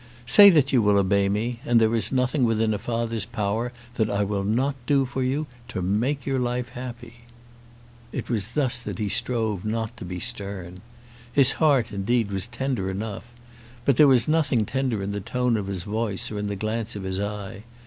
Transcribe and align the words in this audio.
Say 0.25 0.49
that 0.49 0.73
you 0.73 0.81
will 0.81 0.97
obey 0.97 1.29
me, 1.29 1.59
and 1.63 1.79
there 1.79 1.93
is 1.93 2.11
nothing 2.11 2.43
within 2.43 2.73
a 2.73 2.79
father's 2.79 3.27
power 3.27 3.71
that 3.97 4.09
I 4.09 4.23
will 4.23 4.43
not 4.43 4.73
do 4.87 5.05
for 5.05 5.21
you, 5.21 5.45
to 5.67 5.83
make 5.83 6.25
your 6.25 6.39
life 6.39 6.69
happy." 6.69 7.17
It 8.11 8.27
was 8.27 8.47
thus 8.57 8.79
that 8.79 8.97
he 8.97 9.09
strove 9.09 9.63
not 9.63 9.95
to 9.97 10.03
be 10.03 10.19
stern. 10.19 10.81
His 11.31 11.51
heart, 11.51 11.91
indeed, 11.91 12.31
was 12.31 12.47
tender 12.47 12.89
enough, 12.89 13.25
but 13.85 13.97
there 13.97 14.07
was 14.07 14.27
nothing 14.27 14.65
tender 14.65 15.03
in 15.03 15.11
the 15.11 15.21
tone 15.21 15.55
of 15.55 15.67
his 15.67 15.83
voice 15.83 16.31
or 16.31 16.39
in 16.39 16.47
the 16.47 16.55
glance 16.55 16.95
of 16.95 17.03
his 17.03 17.19
eye. 17.19 17.61